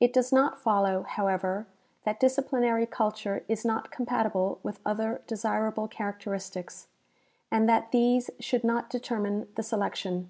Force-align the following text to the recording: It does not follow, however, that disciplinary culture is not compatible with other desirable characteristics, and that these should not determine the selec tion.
It 0.00 0.12
does 0.12 0.32
not 0.32 0.60
follow, 0.60 1.04
however, 1.04 1.66
that 2.04 2.20
disciplinary 2.20 2.84
culture 2.84 3.42
is 3.48 3.64
not 3.64 3.90
compatible 3.90 4.60
with 4.62 4.80
other 4.84 5.22
desirable 5.26 5.88
characteristics, 5.88 6.88
and 7.50 7.66
that 7.66 7.90
these 7.90 8.28
should 8.38 8.64
not 8.64 8.90
determine 8.90 9.48
the 9.54 9.62
selec 9.62 9.94
tion. 9.94 10.28